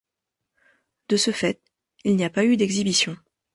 [1.09, 1.61] De ce fait,
[2.05, 3.15] il n’y a pas eu d’exhibition.